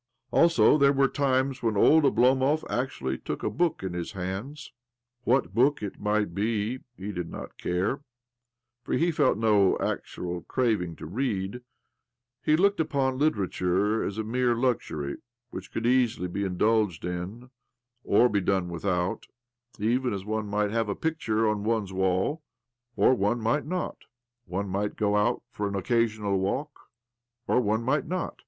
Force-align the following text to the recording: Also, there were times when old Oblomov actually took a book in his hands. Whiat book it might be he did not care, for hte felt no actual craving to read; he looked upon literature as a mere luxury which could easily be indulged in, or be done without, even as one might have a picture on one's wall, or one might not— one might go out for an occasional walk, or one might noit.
Also, 0.31 0.79
there 0.79 0.91
were 0.93 1.07
times 1.07 1.61
when 1.61 1.77
old 1.77 2.05
Oblomov 2.05 2.63
actually 2.71 3.19
took 3.19 3.43
a 3.43 3.51
book 3.51 3.83
in 3.83 3.93
his 3.93 4.13
hands. 4.13 4.73
Whiat 5.27 5.53
book 5.53 5.83
it 5.83 5.99
might 5.99 6.33
be 6.33 6.79
he 6.97 7.11
did 7.11 7.29
not 7.29 7.55
care, 7.59 8.01
for 8.83 8.95
hte 8.95 9.13
felt 9.13 9.37
no 9.37 9.77
actual 9.77 10.41
craving 10.41 10.95
to 10.95 11.05
read; 11.05 11.61
he 12.41 12.57
looked 12.57 12.79
upon 12.79 13.19
literature 13.19 14.03
as 14.03 14.17
a 14.17 14.23
mere 14.23 14.55
luxury 14.55 15.17
which 15.51 15.71
could 15.71 15.85
easily 15.85 16.27
be 16.27 16.45
indulged 16.45 17.05
in, 17.05 17.51
or 18.03 18.27
be 18.27 18.41
done 18.41 18.69
without, 18.69 19.27
even 19.77 20.13
as 20.15 20.25
one 20.25 20.47
might 20.47 20.71
have 20.71 20.89
a 20.89 20.95
picture 20.95 21.47
on 21.47 21.63
one's 21.63 21.93
wall, 21.93 22.41
or 22.95 23.13
one 23.13 23.39
might 23.39 23.67
not— 23.67 23.97
one 24.45 24.67
might 24.67 24.95
go 24.95 25.15
out 25.15 25.43
for 25.51 25.67
an 25.67 25.75
occasional 25.75 26.39
walk, 26.39 26.89
or 27.45 27.61
one 27.61 27.83
might 27.83 28.07
noit. 28.07 28.39